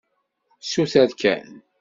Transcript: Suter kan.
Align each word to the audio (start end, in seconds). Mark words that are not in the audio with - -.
Suter 0.59 1.09
kan. 1.21 1.47